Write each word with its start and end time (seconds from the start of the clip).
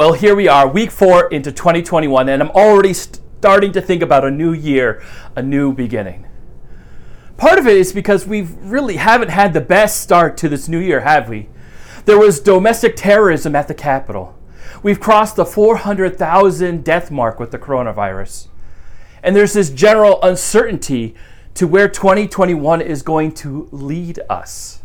Well, 0.00 0.14
here 0.14 0.34
we 0.34 0.48
are, 0.48 0.66
week 0.66 0.90
four 0.90 1.28
into 1.28 1.52
2021, 1.52 2.30
and 2.30 2.42
I'm 2.42 2.50
already 2.52 2.94
starting 2.94 3.70
to 3.72 3.82
think 3.82 4.00
about 4.00 4.24
a 4.24 4.30
new 4.30 4.54
year, 4.54 5.02
a 5.36 5.42
new 5.42 5.74
beginning. 5.74 6.26
Part 7.36 7.58
of 7.58 7.66
it 7.66 7.76
is 7.76 7.92
because 7.92 8.26
we 8.26 8.40
really 8.40 8.96
haven't 8.96 9.28
had 9.28 9.52
the 9.52 9.60
best 9.60 10.00
start 10.00 10.38
to 10.38 10.48
this 10.48 10.70
new 10.70 10.78
year, 10.78 11.00
have 11.00 11.28
we? 11.28 11.50
There 12.06 12.16
was 12.16 12.40
domestic 12.40 12.96
terrorism 12.96 13.54
at 13.54 13.68
the 13.68 13.74
Capitol. 13.74 14.34
We've 14.82 14.98
crossed 14.98 15.36
the 15.36 15.44
400,000 15.44 16.82
death 16.82 17.10
mark 17.10 17.38
with 17.38 17.50
the 17.50 17.58
coronavirus. 17.58 18.48
And 19.22 19.36
there's 19.36 19.52
this 19.52 19.68
general 19.68 20.18
uncertainty 20.22 21.14
to 21.52 21.66
where 21.66 21.90
2021 21.90 22.80
is 22.80 23.02
going 23.02 23.32
to 23.32 23.68
lead 23.70 24.18
us 24.30 24.80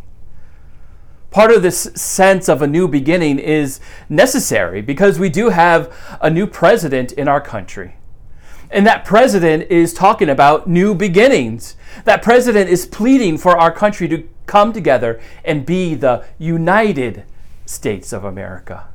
part 1.36 1.52
of 1.52 1.62
this 1.62 1.92
sense 1.96 2.48
of 2.48 2.62
a 2.62 2.68
new 2.68 2.88
beginning 2.88 3.40
is 3.40 3.82
necessary 4.08 4.82
because 4.82 5.20
we 5.20 5.28
do 5.28 5.50
have 5.50 5.94
a 6.22 6.30
new 6.30 6.48
president 6.48 7.12
in 7.12 7.28
our 7.28 7.42
country. 7.42 7.98
And 8.72 8.88
that 8.88 9.04
president 9.04 9.70
is 9.70 9.94
talking 9.94 10.30
about 10.30 10.66
new 10.66 10.96
beginnings. 10.96 11.76
That 12.06 12.22
president 12.22 12.70
is 12.70 12.86
pleading 12.86 13.38
for 13.38 13.58
our 13.58 13.70
country 13.70 14.08
to 14.08 14.30
come 14.46 14.72
together 14.72 15.20
and 15.44 15.66
be 15.66 15.94
the 15.94 16.24
United 16.40 17.26
States 17.66 18.14
of 18.14 18.24
America. 18.24 18.88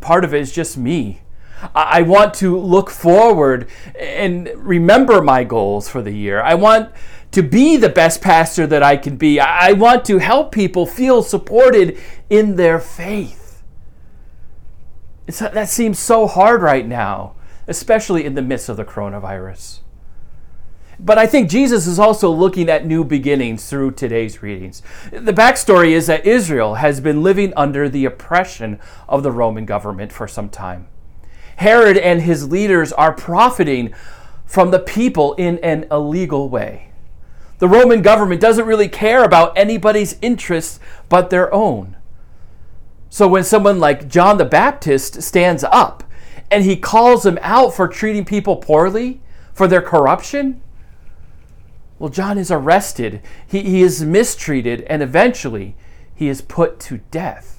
part 0.00 0.22
of 0.22 0.32
it 0.32 0.40
is 0.40 0.52
just 0.52 0.78
me. 0.78 1.22
I 1.74 2.02
want 2.02 2.34
to 2.34 2.56
look 2.58 2.90
forward 2.90 3.68
and 3.98 4.48
remember 4.54 5.20
my 5.20 5.42
goals 5.42 5.88
for 5.88 6.00
the 6.00 6.12
year. 6.12 6.40
I 6.40 6.54
want 6.54 6.92
to 7.32 7.42
be 7.42 7.76
the 7.76 7.88
best 7.88 8.20
pastor 8.20 8.66
that 8.66 8.82
I 8.82 8.96
can 8.96 9.16
be. 9.16 9.40
I 9.40 9.72
want 9.72 10.04
to 10.06 10.18
help 10.18 10.52
people 10.52 10.86
feel 10.86 11.22
supported 11.22 11.98
in 12.30 12.56
their 12.56 12.78
faith. 12.78 13.62
It's, 15.26 15.38
that 15.38 15.68
seems 15.68 15.98
so 15.98 16.26
hard 16.26 16.62
right 16.62 16.86
now, 16.86 17.34
especially 17.66 18.24
in 18.24 18.34
the 18.34 18.42
midst 18.42 18.68
of 18.68 18.76
the 18.76 18.84
coronavirus. 18.84 19.80
But 21.00 21.18
I 21.18 21.26
think 21.26 21.48
Jesus 21.48 21.86
is 21.86 21.98
also 21.98 22.30
looking 22.30 22.68
at 22.68 22.86
new 22.86 23.02
beginnings 23.02 23.68
through 23.68 23.92
today's 23.92 24.42
readings. 24.42 24.82
The 25.10 25.32
backstory 25.32 25.92
is 25.92 26.06
that 26.06 26.26
Israel 26.26 26.76
has 26.76 27.00
been 27.00 27.22
living 27.22 27.52
under 27.56 27.88
the 27.88 28.04
oppression 28.04 28.78
of 29.08 29.22
the 29.22 29.32
Roman 29.32 29.64
government 29.64 30.12
for 30.12 30.28
some 30.28 30.48
time. 30.48 30.86
Herod 31.56 31.96
and 31.96 32.22
his 32.22 32.50
leaders 32.50 32.92
are 32.92 33.12
profiting 33.12 33.94
from 34.44 34.70
the 34.70 34.78
people 34.78 35.32
in 35.34 35.58
an 35.58 35.86
illegal 35.90 36.48
way. 36.48 36.91
The 37.62 37.68
Roman 37.68 38.02
government 38.02 38.40
doesn't 38.40 38.66
really 38.66 38.88
care 38.88 39.22
about 39.22 39.56
anybody's 39.56 40.18
interests 40.20 40.80
but 41.08 41.30
their 41.30 41.54
own. 41.54 41.94
So 43.08 43.28
when 43.28 43.44
someone 43.44 43.78
like 43.78 44.08
John 44.08 44.38
the 44.38 44.44
Baptist 44.44 45.22
stands 45.22 45.62
up 45.62 46.02
and 46.50 46.64
he 46.64 46.74
calls 46.74 47.22
them 47.22 47.38
out 47.40 47.72
for 47.72 47.86
treating 47.86 48.24
people 48.24 48.56
poorly, 48.56 49.20
for 49.54 49.68
their 49.68 49.80
corruption, 49.80 50.60
well, 52.00 52.10
John 52.10 52.36
is 52.36 52.50
arrested, 52.50 53.22
he, 53.46 53.62
he 53.62 53.82
is 53.82 54.02
mistreated, 54.02 54.80
and 54.88 55.00
eventually 55.00 55.76
he 56.16 56.28
is 56.28 56.42
put 56.42 56.80
to 56.80 56.98
death. 57.12 57.51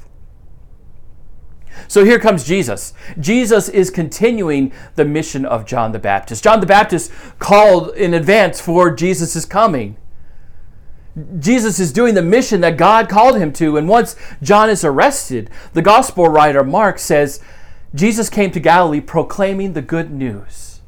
So 1.88 2.04
here 2.06 2.20
comes 2.20 2.44
Jesus. 2.44 2.94
Jesus 3.20 3.70
is 3.70 3.90
continuing 3.90 4.72
the 4.96 5.06
mission 5.06 5.46
of 5.46 5.66
John 5.66 5.92
the 5.92 6.00
Baptist. 6.00 6.44
John 6.44 6.60
the 6.60 6.66
Baptist 6.66 7.12
called 7.40 7.96
in 7.96 8.14
advance 8.14 8.60
for 8.60 8.94
Jesus' 8.94 9.46
coming. 9.46 9.98
Jesus 11.40 11.80
is 11.80 11.94
doing 11.94 12.16
the 12.16 12.24
mission 12.24 12.62
that 12.62 12.78
God 12.78 13.08
called 13.08 13.38
him 13.38 13.54
to. 13.54 13.78
And 13.78 13.88
once 13.88 14.16
John 14.42 14.70
is 14.70 14.84
arrested, 14.84 15.50
the 15.74 15.82
gospel 15.82 16.28
writer 16.28 16.64
Mark 16.64 16.98
says, 16.98 17.40
Jesus 17.94 18.30
came 18.30 18.50
to 18.52 18.60
Galilee 18.60 19.02
proclaiming 19.02 19.74
the 19.74 19.82
good 19.82 20.12
news. 20.12 20.82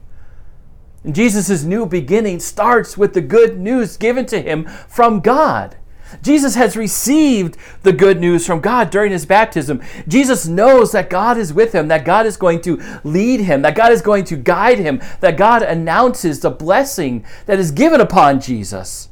Jesus' 1.09 1.63
new 1.63 1.85
beginning 1.85 2.39
starts 2.39 2.97
with 2.97 3.13
the 3.13 3.21
good 3.21 3.59
news 3.59 3.97
given 3.97 4.25
to 4.25 4.41
him 4.41 4.65
from 4.87 5.19
God. 5.19 5.77
Jesus 6.21 6.55
has 6.55 6.77
received 6.77 7.57
the 7.83 7.93
good 7.93 8.19
news 8.19 8.45
from 8.45 8.59
God 8.59 8.89
during 8.89 9.11
his 9.11 9.25
baptism. 9.25 9.81
Jesus 10.07 10.47
knows 10.47 10.91
that 10.91 11.09
God 11.09 11.37
is 11.37 11.53
with 11.53 11.73
him, 11.73 11.87
that 11.87 12.05
God 12.05 12.25
is 12.25 12.37
going 12.37 12.61
to 12.61 12.81
lead 13.03 13.41
him, 13.41 13.61
that 13.61 13.75
God 13.75 13.91
is 13.91 14.01
going 14.01 14.23
to 14.25 14.35
guide 14.35 14.79
him, 14.79 15.01
that 15.19 15.37
God 15.37 15.61
announces 15.61 16.39
the 16.39 16.49
blessing 16.49 17.25
that 17.45 17.59
is 17.59 17.71
given 17.71 18.01
upon 18.01 18.41
Jesus, 18.41 19.09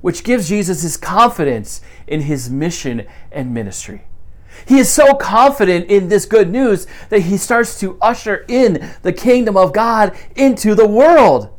which 0.00 0.24
gives 0.24 0.48
Jesus 0.48 0.82
his 0.82 0.96
confidence 0.96 1.80
in 2.06 2.22
his 2.22 2.50
mission 2.50 3.06
and 3.30 3.54
ministry. 3.54 4.02
He 4.66 4.78
is 4.78 4.90
so 4.90 5.14
confident 5.14 5.90
in 5.90 6.08
this 6.08 6.26
good 6.26 6.50
news 6.50 6.86
that 7.08 7.20
he 7.20 7.36
starts 7.36 7.78
to 7.80 7.98
usher 8.00 8.44
in 8.48 8.90
the 9.02 9.12
kingdom 9.12 9.56
of 9.56 9.72
God 9.72 10.16
into 10.36 10.74
the 10.74 10.88
world. 10.88 11.50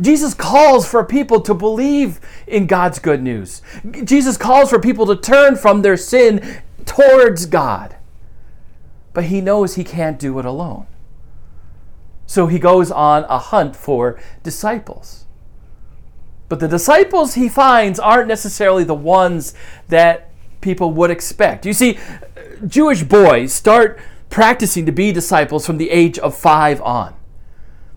Jesus 0.00 0.32
calls 0.32 0.88
for 0.88 1.04
people 1.04 1.40
to 1.42 1.52
believe 1.52 2.20
in 2.46 2.66
God's 2.66 2.98
good 2.98 3.22
news. 3.22 3.60
Jesus 4.04 4.36
calls 4.36 4.70
for 4.70 4.78
people 4.78 5.06
to 5.06 5.16
turn 5.16 5.56
from 5.56 5.82
their 5.82 5.96
sin 5.96 6.62
towards 6.84 7.46
God. 7.46 7.96
But 9.12 9.24
he 9.24 9.40
knows 9.40 9.74
he 9.74 9.84
can't 9.84 10.18
do 10.18 10.38
it 10.38 10.46
alone. 10.46 10.86
So 12.26 12.46
he 12.46 12.58
goes 12.58 12.90
on 12.90 13.24
a 13.24 13.38
hunt 13.38 13.76
for 13.76 14.18
disciples. 14.42 15.26
But 16.48 16.60
the 16.60 16.68
disciples 16.68 17.34
he 17.34 17.48
finds 17.48 17.98
aren't 17.98 18.28
necessarily 18.28 18.84
the 18.84 18.94
ones 18.94 19.54
that 19.88 20.30
people 20.62 20.92
would 20.92 21.10
expect. 21.10 21.66
You 21.66 21.74
see, 21.74 21.98
Jewish 22.66 23.02
boys 23.02 23.52
start 23.52 24.00
practicing 24.30 24.86
to 24.86 24.92
be 24.92 25.12
disciples 25.12 25.66
from 25.66 25.76
the 25.76 25.90
age 25.90 26.18
of 26.18 26.36
five 26.36 26.80
on. 26.80 27.14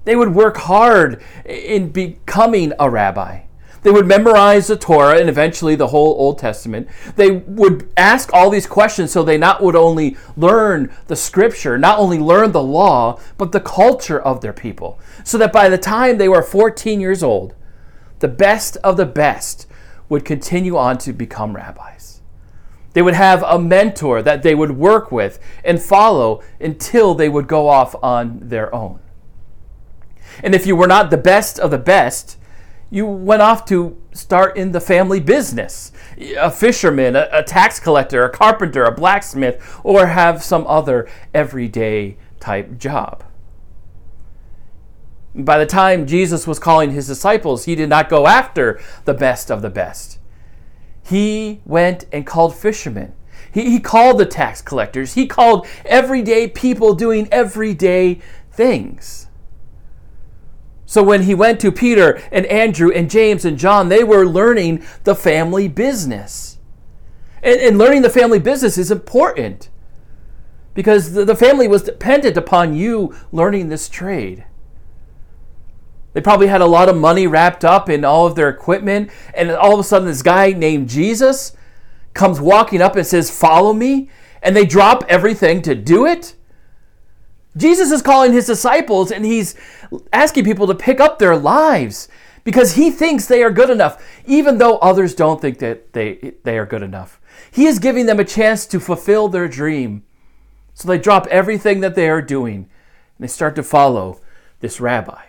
They 0.05 0.15
would 0.15 0.33
work 0.33 0.57
hard 0.57 1.21
in 1.45 1.89
becoming 1.89 2.73
a 2.79 2.89
rabbi. 2.89 3.41
They 3.85 3.91
would 3.91 4.07
memorize 4.07 4.65
the 4.65 4.77
Torah 4.77 5.19
and 5.19 5.29
eventually 5.29 5.75
the 5.75 5.89
whole 5.89 6.15
Old 6.17 6.39
Testament. 6.39 6.87
They 7.17 7.29
would 7.29 7.87
ask 7.95 8.33
all 8.33 8.49
these 8.49 8.65
questions 8.65 9.11
so 9.11 9.21
they 9.21 9.37
not 9.37 9.61
would 9.61 9.75
only 9.75 10.17
learn 10.35 10.91
the 11.05 11.15
scripture, 11.15 11.77
not 11.77 11.99
only 11.99 12.17
learn 12.17 12.51
the 12.51 12.63
law, 12.63 13.19
but 13.37 13.51
the 13.51 13.59
culture 13.59 14.19
of 14.19 14.41
their 14.41 14.53
people. 14.53 14.99
So 15.23 15.37
that 15.37 15.53
by 15.53 15.69
the 15.69 15.77
time 15.77 16.17
they 16.17 16.27
were 16.27 16.41
14 16.41 16.99
years 16.99 17.21
old, 17.21 17.53
the 18.21 18.27
best 18.27 18.75
of 18.77 18.97
the 18.97 19.05
best 19.05 19.67
would 20.09 20.25
continue 20.25 20.77
on 20.77 20.97
to 20.99 21.13
become 21.13 21.55
rabbis. 21.55 22.21
They 22.93 23.03
would 23.03 23.13
have 23.13 23.43
a 23.43 23.59
mentor 23.59 24.23
that 24.23 24.41
they 24.41 24.55
would 24.55 24.71
work 24.71 25.11
with 25.11 25.37
and 25.63 25.79
follow 25.79 26.41
until 26.59 27.13
they 27.13 27.29
would 27.29 27.47
go 27.47 27.67
off 27.67 27.95
on 28.01 28.39
their 28.41 28.73
own. 28.73 28.99
And 30.43 30.55
if 30.55 30.65
you 30.65 30.75
were 30.75 30.87
not 30.87 31.09
the 31.09 31.17
best 31.17 31.59
of 31.59 31.71
the 31.71 31.77
best, 31.77 32.37
you 32.89 33.05
went 33.05 33.41
off 33.41 33.65
to 33.65 34.01
start 34.13 34.55
in 34.57 34.71
the 34.71 34.79
family 34.79 35.19
business 35.19 35.91
a 36.37 36.49
fisherman, 36.49 37.15
a, 37.15 37.27
a, 37.31 37.43
tax 37.43 37.79
collector, 37.79 38.23
a 38.23 38.29
carpenter, 38.29 38.85
a 38.85 38.91
blacksmith, 38.91 39.79
or 39.83 40.07
have 40.07 40.43
some 40.43 40.65
other 40.67 41.09
everyday 41.33 42.17
type 42.39 42.77
job. 42.77 43.23
By 45.33 45.57
the 45.57 45.65
time 45.65 46.07
Jesus 46.07 46.47
was 46.47 46.59
calling 46.59 46.91
his 46.91 47.07
disciples, 47.07 47.65
he 47.65 47.75
did 47.75 47.89
not 47.89 48.07
go 48.07 48.27
after 48.27 48.79
the 49.03 49.13
best 49.13 49.51
of 49.51 49.61
the 49.61 49.69
best. 49.69 50.19
He 51.03 51.61
went 51.65 52.05
and 52.11 52.25
called 52.25 52.55
fishermen. 52.55 53.13
He, 53.51 53.69
he 53.69 53.79
called 53.79 54.17
the 54.17 54.25
tax 54.25 54.61
collectors. 54.61 55.13
He 55.13 55.27
called 55.27 55.67
everyday 55.85 56.47
people 56.47 56.93
doing 56.93 57.27
everyday 57.31 58.21
things. 58.51 59.27
So 60.85 61.01
when 61.01 61.23
he 61.23 61.33
went 61.33 61.59
to 61.61 61.71
Peter 61.71 62.21
and 62.31 62.45
Andrew 62.45 62.91
and 62.91 63.09
James 63.09 63.45
and 63.45 63.57
John, 63.57 63.89
they 63.89 64.03
were 64.03 64.25
learning 64.25 64.83
the 65.03 65.15
family 65.15 65.67
business. 65.67 66.59
And, 67.41 67.59
and 67.59 67.77
learning 67.77 68.03
the 68.03 68.09
family 68.09 68.39
business 68.39 68.77
is 68.77 68.91
important 68.91 69.69
because 70.73 71.13
the, 71.13 71.25
the 71.25 71.35
family 71.35 71.67
was 71.67 71.81
dependent 71.83 72.37
upon 72.37 72.75
you 72.75 73.15
learning 73.31 73.69
this 73.69 73.89
trade. 73.89 74.45
They 76.13 76.21
probably 76.21 76.47
had 76.47 76.61
a 76.61 76.65
lot 76.65 76.87
of 76.87 76.95
money 76.95 77.27
wrapped 77.27 77.65
up 77.65 77.89
in 77.89 78.05
all 78.05 78.25
of 78.25 78.35
their 78.35 78.47
equipment, 78.47 79.09
and 79.33 79.51
all 79.51 79.73
of 79.73 79.79
a 79.79 79.83
sudden, 79.83 80.07
this 80.07 80.21
guy 80.21 80.51
named 80.51 80.87
Jesus 80.87 81.57
comes 82.13 82.39
walking 82.39 82.81
up 82.81 82.95
and 82.95 83.05
says, 83.05 83.29
Follow 83.29 83.73
me, 83.73 84.09
and 84.41 84.55
they 84.55 84.65
drop 84.65 85.03
everything 85.09 85.61
to 85.63 85.75
do 85.75 86.05
it. 86.05 86.34
Jesus 87.57 87.91
is 87.91 88.01
calling 88.01 88.33
his 88.33 88.47
disciples 88.47 89.11
and 89.11 89.25
he's 89.25 89.55
asking 90.11 90.43
people 90.43 90.67
to 90.67 90.75
pick 90.75 90.99
up 90.99 91.19
their 91.19 91.35
lives 91.35 92.07
because 92.43 92.75
he 92.75 92.91
thinks 92.91 93.25
they 93.25 93.41
are 93.43 93.51
good 93.51 93.69
enough, 93.69 94.03
even 94.25 94.57
though 94.57 94.77
others 94.77 95.15
don't 95.15 95.41
think 95.41 95.59
that 95.59 95.93
they, 95.93 96.33
they 96.43 96.57
are 96.57 96.65
good 96.65 96.83
enough. 96.83 97.19
He 97.51 97.65
is 97.65 97.79
giving 97.79 98.05
them 98.05 98.19
a 98.19 98.25
chance 98.25 98.65
to 98.67 98.79
fulfill 98.79 99.27
their 99.27 99.47
dream. 99.47 100.03
So 100.73 100.87
they 100.87 100.97
drop 100.97 101.27
everything 101.27 101.79
that 101.79 101.95
they 101.95 102.09
are 102.09 102.21
doing 102.21 102.55
and 102.55 102.67
they 103.19 103.27
start 103.27 103.55
to 103.55 103.63
follow 103.63 104.19
this 104.59 104.79
rabbi. 104.81 105.23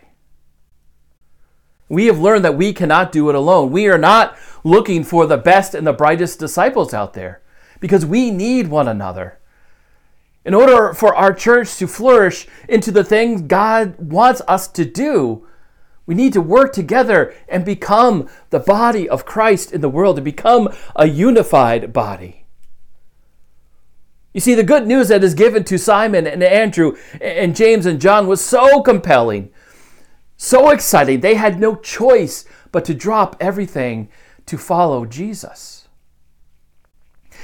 We 1.88 2.06
have 2.06 2.18
learned 2.18 2.44
that 2.44 2.56
we 2.56 2.72
cannot 2.72 3.12
do 3.12 3.28
it 3.28 3.36
alone. 3.36 3.70
We 3.70 3.88
are 3.88 3.98
not 3.98 4.36
looking 4.64 5.04
for 5.04 5.26
the 5.26 5.36
best 5.36 5.74
and 5.74 5.86
the 5.86 5.92
brightest 5.92 6.40
disciples 6.40 6.92
out 6.92 7.14
there. 7.14 7.42
because 7.80 8.06
we 8.06 8.30
need 8.30 8.68
one 8.68 8.88
another. 8.88 9.38
In 10.46 10.54
order 10.54 10.94
for 10.94 11.12
our 11.12 11.34
church 11.34 11.74
to 11.78 11.88
flourish 11.88 12.46
into 12.68 12.92
the 12.92 13.02
things 13.02 13.42
God 13.42 13.96
wants 13.98 14.40
us 14.46 14.68
to 14.68 14.84
do, 14.84 15.44
we 16.06 16.14
need 16.14 16.32
to 16.34 16.40
work 16.40 16.72
together 16.72 17.34
and 17.48 17.64
become 17.64 18.28
the 18.50 18.60
body 18.60 19.08
of 19.08 19.26
Christ 19.26 19.72
in 19.72 19.80
the 19.80 19.88
world, 19.88 20.14
to 20.14 20.22
become 20.22 20.68
a 20.94 21.08
unified 21.08 21.92
body. 21.92 22.46
You 24.32 24.40
see, 24.40 24.54
the 24.54 24.62
good 24.62 24.86
news 24.86 25.08
that 25.08 25.24
is 25.24 25.34
given 25.34 25.64
to 25.64 25.78
Simon 25.78 26.28
and 26.28 26.44
Andrew 26.44 26.96
and 27.20 27.56
James 27.56 27.84
and 27.84 28.00
John 28.00 28.28
was 28.28 28.40
so 28.40 28.82
compelling, 28.82 29.50
so 30.36 30.70
exciting. 30.70 31.20
They 31.20 31.34
had 31.34 31.58
no 31.58 31.74
choice 31.74 32.44
but 32.70 32.84
to 32.84 32.94
drop 32.94 33.34
everything 33.40 34.10
to 34.46 34.56
follow 34.56 35.06
Jesus. 35.06 35.75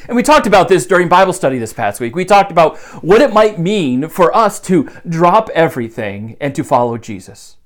And 0.09 0.17
we 0.17 0.23
talked 0.23 0.47
about 0.47 0.69
this 0.69 0.87
during 0.87 1.09
Bible 1.09 1.33
study 1.33 1.59
this 1.59 1.73
past 1.73 2.01
week. 2.01 2.15
We 2.15 2.25
talked 2.25 2.51
about 2.51 2.79
what 3.03 3.21
it 3.21 3.33
might 3.33 3.59
mean 3.59 4.09
for 4.09 4.35
us 4.37 4.61
to 4.63 4.89
drop 5.09 5.49
everything 5.51 6.37
and 6.41 6.55
to 6.55 6.65
follow 6.65 6.99
Jesus. 6.99 7.57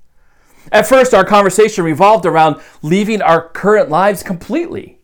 At 0.71 0.87
first, 0.87 1.13
our 1.13 1.25
conversation 1.25 1.83
revolved 1.83 2.25
around 2.25 2.61
leaving 2.81 3.21
our 3.21 3.49
current 3.49 3.89
lives 3.89 4.21
completely. 4.21 4.99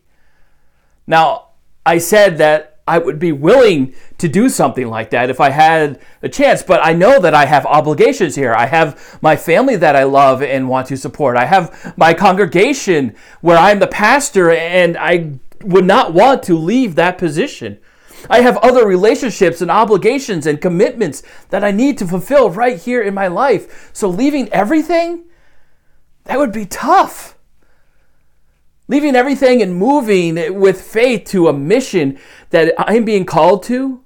Now, 1.06 1.48
I 1.86 1.98
said 1.98 2.38
that 2.38 2.74
I 2.86 2.98
would 2.98 3.18
be 3.18 3.32
willing 3.32 3.94
to 4.18 4.28
do 4.28 4.50
something 4.50 4.88
like 4.88 5.10
that 5.10 5.30
if 5.30 5.40
I 5.40 5.50
had 5.50 6.00
a 6.22 6.28
chance. 6.28 6.62
But 6.62 6.84
I 6.84 6.92
know 6.92 7.18
that 7.18 7.32
I 7.32 7.46
have 7.46 7.64
obligations 7.64 8.34
here. 8.34 8.52
I 8.52 8.66
have 8.66 9.18
my 9.22 9.36
family 9.36 9.76
that 9.76 9.96
I 9.96 10.04
love 10.04 10.42
and 10.42 10.68
want 10.68 10.88
to 10.88 10.96
support. 10.96 11.36
I 11.36 11.46
have 11.46 11.94
my 11.96 12.12
congregation 12.12 13.16
where 13.40 13.56
I'm 13.56 13.78
the 13.78 13.86
pastor 13.86 14.50
and 14.50 14.98
I 14.98 15.38
would 15.64 15.84
not 15.84 16.12
want 16.12 16.42
to 16.44 16.56
leave 16.56 16.94
that 16.94 17.18
position. 17.18 17.78
I 18.30 18.40
have 18.40 18.56
other 18.58 18.86
relationships 18.86 19.60
and 19.60 19.70
obligations 19.70 20.46
and 20.46 20.60
commitments 20.60 21.22
that 21.50 21.64
I 21.64 21.70
need 21.70 21.98
to 21.98 22.06
fulfill 22.06 22.50
right 22.50 22.80
here 22.80 23.02
in 23.02 23.14
my 23.14 23.26
life. 23.26 23.90
So 23.92 24.08
leaving 24.08 24.48
everything, 24.48 25.24
that 26.24 26.38
would 26.38 26.52
be 26.52 26.66
tough. 26.66 27.36
Leaving 28.88 29.14
everything 29.14 29.62
and 29.62 29.76
moving 29.76 30.58
with 30.58 30.80
faith 30.80 31.24
to 31.28 31.48
a 31.48 31.52
mission 31.52 32.18
that 32.50 32.74
I'm 32.78 33.04
being 33.04 33.24
called 33.24 33.62
to 33.64 34.02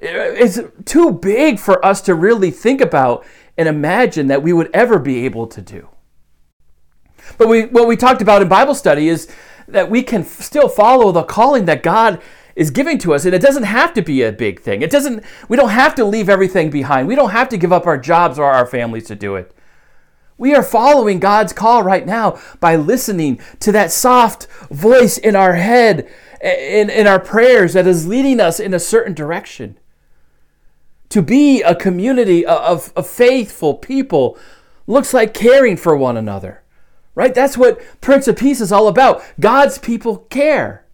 eh, 0.00 0.34
is 0.34 0.64
too 0.84 1.12
big 1.12 1.58
for 1.58 1.84
us 1.84 2.00
to 2.02 2.14
really 2.14 2.50
think 2.50 2.80
about 2.80 3.24
and 3.56 3.68
imagine 3.68 4.28
that 4.28 4.42
we 4.42 4.52
would 4.52 4.70
ever 4.72 4.98
be 4.98 5.24
able 5.24 5.48
to 5.48 5.60
do. 5.60 5.88
But 7.36 7.48
we, 7.48 7.66
what 7.66 7.88
we 7.88 7.96
talked 7.96 8.22
about 8.22 8.40
in 8.40 8.48
Bible 8.48 8.74
study 8.74 9.08
is 9.08 9.28
that 9.68 9.90
we 9.90 10.02
can 10.02 10.24
still 10.24 10.68
follow 10.68 11.12
the 11.12 11.22
calling 11.22 11.66
that 11.66 11.82
God 11.82 12.20
is 12.56 12.70
giving 12.70 12.98
to 12.98 13.14
us 13.14 13.24
and 13.24 13.34
it 13.34 13.42
doesn't 13.42 13.64
have 13.64 13.94
to 13.94 14.02
be 14.02 14.22
a 14.22 14.32
big 14.32 14.60
thing. 14.60 14.82
It 14.82 14.90
doesn't 14.90 15.24
we 15.48 15.56
don't 15.56 15.68
have 15.70 15.94
to 15.96 16.04
leave 16.04 16.28
everything 16.28 16.70
behind. 16.70 17.06
We 17.06 17.14
don't 17.14 17.30
have 17.30 17.48
to 17.50 17.56
give 17.56 17.72
up 17.72 17.86
our 17.86 17.98
jobs 17.98 18.38
or 18.38 18.46
our 18.46 18.66
families 18.66 19.06
to 19.06 19.14
do 19.14 19.36
it. 19.36 19.54
We 20.38 20.54
are 20.54 20.62
following 20.62 21.18
God's 21.18 21.52
call 21.52 21.82
right 21.82 22.06
now 22.06 22.38
by 22.60 22.76
listening 22.76 23.40
to 23.58 23.72
that 23.72 23.90
soft 23.90 24.46
voice 24.70 25.18
in 25.18 25.34
our 25.34 25.54
head, 25.54 26.08
in, 26.40 26.90
in 26.90 27.08
our 27.08 27.18
prayers 27.18 27.72
that 27.72 27.88
is 27.88 28.06
leading 28.06 28.38
us 28.38 28.60
in 28.60 28.72
a 28.72 28.78
certain 28.78 29.14
direction. 29.14 29.76
To 31.10 31.22
be 31.22 31.60
a 31.62 31.74
community 31.74 32.46
of, 32.46 32.92
of 32.94 33.08
faithful 33.08 33.74
people 33.74 34.38
looks 34.86 35.12
like 35.12 35.34
caring 35.34 35.76
for 35.76 35.96
one 35.96 36.16
another, 36.16 36.62
right? 37.18 37.34
That's 37.34 37.58
what 37.58 37.82
Prince 38.00 38.28
of 38.28 38.36
Peace 38.36 38.60
is 38.60 38.70
all 38.70 38.86
about. 38.86 39.24
God's 39.40 39.76
people 39.76 40.18
care. 40.30 40.86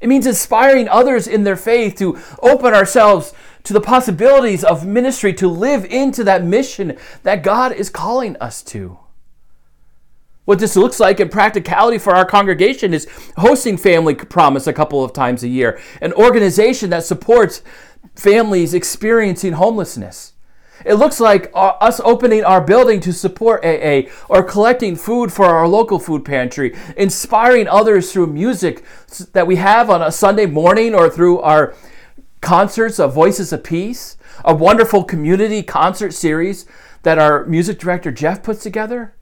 It 0.00 0.08
means 0.08 0.24
inspiring 0.24 0.88
others 0.88 1.26
in 1.26 1.42
their 1.42 1.56
faith 1.56 1.96
to 1.96 2.16
open 2.40 2.74
ourselves 2.74 3.34
to 3.64 3.72
the 3.72 3.80
possibilities 3.80 4.62
of 4.62 4.86
ministry 4.86 5.34
to 5.34 5.48
live 5.48 5.84
into 5.86 6.22
that 6.22 6.44
mission 6.44 6.96
that 7.24 7.42
God 7.42 7.72
is 7.72 7.90
calling 7.90 8.36
us 8.36 8.62
to. 8.62 9.00
What 10.44 10.60
this 10.60 10.76
looks 10.76 11.00
like 11.00 11.18
in 11.18 11.28
practicality 11.28 11.98
for 11.98 12.14
our 12.14 12.24
congregation 12.24 12.94
is 12.94 13.08
hosting 13.36 13.76
Family 13.76 14.14
Promise 14.14 14.68
a 14.68 14.72
couple 14.72 15.02
of 15.02 15.12
times 15.12 15.42
a 15.42 15.48
year, 15.48 15.80
an 16.00 16.12
organization 16.12 16.90
that 16.90 17.02
supports 17.02 17.62
families 18.14 18.74
experiencing 18.74 19.54
homelessness. 19.54 20.34
It 20.84 20.94
looks 20.94 21.20
like 21.20 21.50
uh, 21.54 21.74
us 21.80 22.00
opening 22.00 22.44
our 22.44 22.60
building 22.60 23.00
to 23.00 23.12
support 23.12 23.64
AA 23.64 24.10
or 24.28 24.42
collecting 24.42 24.96
food 24.96 25.32
for 25.32 25.46
our 25.46 25.66
local 25.66 25.98
food 25.98 26.24
pantry, 26.24 26.76
inspiring 26.96 27.68
others 27.68 28.12
through 28.12 28.28
music 28.28 28.84
that 29.32 29.46
we 29.46 29.56
have 29.56 29.90
on 29.90 30.02
a 30.02 30.12
Sunday 30.12 30.46
morning 30.46 30.94
or 30.94 31.10
through 31.10 31.40
our 31.40 31.74
concerts 32.40 32.98
of 33.00 33.14
Voices 33.14 33.52
of 33.52 33.64
Peace, 33.64 34.16
a 34.44 34.54
wonderful 34.54 35.04
community 35.04 35.62
concert 35.62 36.12
series 36.12 36.64
that 37.02 37.18
our 37.18 37.44
music 37.46 37.78
director 37.78 38.12
Jeff 38.12 38.42
puts 38.42 38.62
together. 38.62 39.14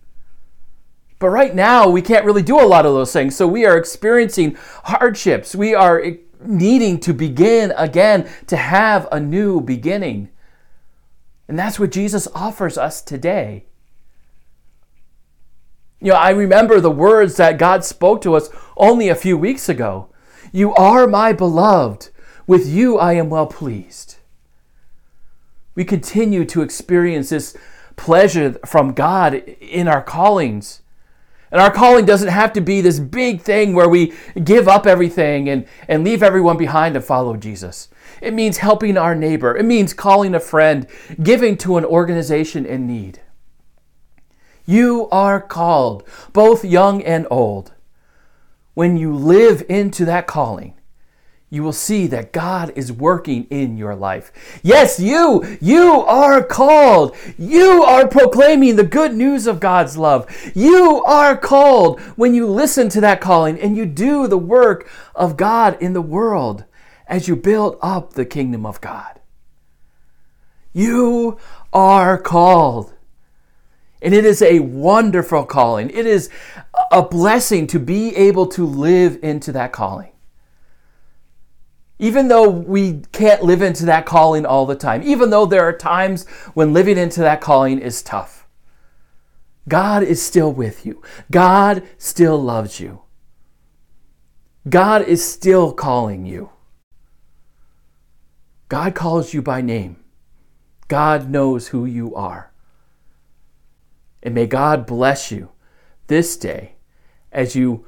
But 1.19 1.31
right 1.31 1.55
now, 1.55 1.89
we 1.89 2.03
can't 2.03 2.27
really 2.27 2.43
do 2.43 2.61
a 2.61 2.67
lot 2.67 2.85
of 2.85 2.93
those 2.93 3.13
things. 3.13 3.35
So 3.35 3.49
we 3.49 3.65
are 3.65 3.79
experiencing 3.79 4.57
hardships. 4.85 5.55
We 5.55 5.75
are 5.75 6.03
needing 6.45 7.01
to 7.01 7.15
begin 7.15 7.73
again, 7.77 8.29
to 8.49 8.57
have 8.57 9.09
a 9.11 9.19
new 9.19 9.61
beginning. 9.63 10.29
And 11.49 11.59
that's 11.59 11.79
what 11.79 11.93
Jesus 11.93 12.27
offers 12.35 12.77
us 12.77 13.01
today. 13.01 13.67
You 16.01 16.13
know, 16.13 16.19
I 16.19 16.31
remember 16.31 16.81
the 16.81 16.91
words 16.91 17.37
that 17.37 17.59
God 17.59 17.85
spoke 17.85 18.21
to 18.23 18.35
us 18.35 18.51
only 18.77 19.09
a 19.09 19.15
few 19.15 19.39
weeks 19.39 19.69
ago. 19.69 20.09
You 20.53 20.75
are 20.75 21.07
my 21.07 21.33
beloved. 21.33 22.11
With 22.47 22.67
you 22.67 22.99
I 22.99 23.15
am 23.15 23.31
well 23.31 23.47
pleased. 23.47 24.17
We 25.75 25.85
continue 25.85 26.45
to 26.47 26.63
experience 26.63 27.31
this 27.31 27.57
pleasure 27.97 28.59
from 28.65 28.93
God 28.93 29.35
in 29.35 29.89
our 29.89 30.03
callings. 30.03 30.83
And 31.51 31.61
our 31.61 31.71
calling 31.71 32.05
doesn't 32.05 32.29
have 32.29 32.53
to 32.55 32.61
be 32.61 32.81
this 32.81 32.99
big 32.99 33.41
thing 33.41 33.73
where 33.73 33.89
we 33.89 34.13
give 34.43 34.69
up 34.69 34.87
everything 34.87 35.49
and, 35.49 35.67
and 35.89 36.05
leave 36.05 36.23
everyone 36.23 36.57
behind 36.57 36.95
to 36.95 37.01
follow 37.01 37.37
Jesus. 37.37 37.89
It 38.21 38.35
means 38.35 38.59
helping 38.59 38.97
our 38.97 39.15
neighbor. 39.15 39.57
It 39.57 39.65
means 39.65 39.93
calling 39.93 40.35
a 40.35 40.41
friend, 40.41 40.87
giving 41.23 41.57
to 41.59 41.77
an 41.77 41.85
organization 41.85 42.67
in 42.67 42.87
need. 42.87 43.21
You 44.67 45.09
are 45.11 45.41
called, 45.41 46.03
both 46.33 46.65
young 46.65 47.03
and 47.03 47.27
old. 47.31 47.73
When 48.75 48.97
you 48.97 49.15
live 49.15 49.65
into 49.69 50.05
that 50.05 50.27
calling, 50.27 50.75
you 51.49 51.63
will 51.63 51.73
see 51.73 52.09
that 52.09 52.33
God 52.33 52.73
is 52.75 52.91
working 52.91 53.45
in 53.45 53.77
your 53.77 53.95
life. 53.95 54.61
Yes, 54.65 54.99
you, 54.99 55.57
you 55.61 56.01
are 56.03 56.43
called. 56.43 57.17
You 57.39 57.85
are 57.85 58.09
proclaiming 58.09 58.75
the 58.75 58.83
good 58.83 59.15
news 59.15 59.47
of 59.47 59.61
God's 59.61 59.97
love. 59.97 60.27
You 60.57 61.05
are 61.05 61.37
called 61.37 62.01
when 62.17 62.35
you 62.35 62.47
listen 62.49 62.89
to 62.91 63.01
that 63.03 63.21
calling 63.21 63.61
and 63.61 63.77
you 63.77 63.87
do 63.87 64.27
the 64.27 64.37
work 64.37 64.91
of 65.15 65.37
God 65.37 65.81
in 65.81 65.93
the 65.93 66.03
world 66.03 66.65
as 67.07 67.29
you 67.29 67.37
build 67.37 67.79
up 67.81 68.13
the 68.13 68.25
kingdom 68.25 68.67
of 68.67 68.81
God. 68.81 69.21
You 70.73 71.39
are 71.73 72.19
called. 72.19 72.93
And 74.03 74.13
it 74.13 74.25
is 74.25 74.43
a 74.43 74.61
wonderful 74.61 75.47
calling. 75.47 75.89
It 75.91 76.07
is 76.07 76.29
a 76.93 77.03
blessing 77.03 77.67
to 77.69 77.79
be 77.79 78.15
able 78.15 78.47
to 78.49 78.67
live 78.67 79.19
into 79.23 79.53
that 79.53 79.73
calling. 79.73 80.13
Even 81.99 82.29
though 82.29 82.49
we 82.49 83.01
can't 83.13 83.43
live 83.43 83.63
into 83.63 83.87
that 83.87 84.05
calling 84.05 84.45
all 84.45 84.67
the 84.67 84.75
time, 84.75 85.03
even 85.03 85.31
though 85.31 85.47
there 85.47 85.63
are 85.63 85.73
times 85.73 86.29
when 86.53 86.75
living 86.75 86.99
into 86.99 87.21
that 87.21 87.41
calling 87.41 87.79
is 87.79 88.03
tough, 88.03 88.47
God 89.69 90.03
is 90.03 90.23
still 90.23 90.53
with 90.53 90.85
you. 90.85 91.03
God 91.31 91.83
still 91.97 92.41
loves 92.41 92.81
you. 92.81 93.01
God 94.69 95.03
is 95.03 95.25
still 95.25 95.73
calling 95.73 96.27
you. 96.27 96.51
God 98.69 98.95
calls 98.95 99.33
you 99.33 99.43
by 99.43 99.61
name. 99.61 99.97
God 100.89 101.31
knows 101.31 101.69
who 101.69 101.85
you 101.85 102.15
are. 102.15 102.53
And 104.23 104.35
may 104.35 104.47
God 104.47 104.87
bless 104.87 105.31
you 105.31 105.51
this 106.07 106.37
day 106.37 106.75
as 107.31 107.55
you 107.55 107.85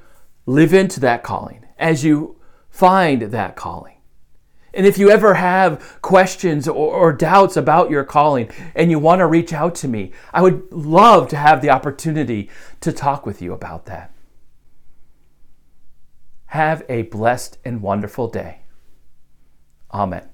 live 0.46 0.72
into 0.72 1.00
that 1.00 1.22
calling, 1.22 1.64
as 1.78 2.04
you 2.04 2.36
find 2.70 3.22
that 3.22 3.56
calling. 3.56 3.94
And 4.74 4.86
if 4.86 4.98
you 4.98 5.10
ever 5.10 5.34
have 5.34 6.00
questions 6.02 6.68
or, 6.68 6.94
or, 6.94 7.12
doubts 7.12 7.56
about 7.56 7.90
your 7.90 8.04
calling 8.04 8.50
and 8.74 8.90
you 8.90 8.98
want 8.98 9.20
to 9.20 9.26
reach 9.26 9.52
out 9.52 9.74
to 9.76 9.88
me, 9.88 10.12
I 10.32 10.42
would 10.42 10.70
love 10.70 11.28
to 11.30 11.36
have 11.36 11.62
the 11.62 11.70
opportunity 11.70 12.50
to 12.80 12.92
talk 12.92 13.24
with 13.24 13.40
you 13.40 13.52
about 13.52 13.86
that. 13.86 14.14
Have 16.46 16.84
a 16.88 17.02
blessed 17.02 17.58
and 17.64 17.82
wonderful 17.82 18.28
day. 18.28 18.60
Amen. 19.92 20.28